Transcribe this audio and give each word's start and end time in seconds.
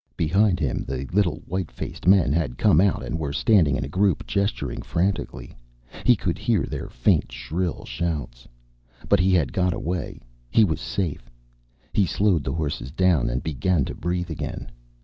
Behind 0.17 0.59
him 0.59 0.83
the 0.83 1.05
little 1.13 1.43
white 1.45 1.69
faced 1.69 2.07
men 2.07 2.33
had 2.33 2.57
come 2.57 2.81
out 2.81 3.03
and 3.03 3.19
were 3.19 3.31
standing 3.31 3.75
in 3.75 3.85
a 3.85 3.87
group, 3.87 4.25
gesturing 4.25 4.81
frantically. 4.81 5.55
He 6.05 6.15
could 6.15 6.39
hear 6.39 6.63
their 6.63 6.89
faint 6.89 7.31
shrill 7.31 7.85
shouts. 7.85 8.47
But 9.07 9.19
he 9.19 9.31
had 9.31 9.53
got 9.53 9.73
away. 9.75 10.19
He 10.49 10.63
was 10.63 10.81
safe. 10.81 11.29
He 11.93 12.07
slowed 12.07 12.43
the 12.43 12.53
horses 12.53 12.89
down 12.89 13.29
and 13.29 13.43
began 13.43 13.85
to 13.85 13.93
breathe 13.93 14.31
again. 14.31 14.71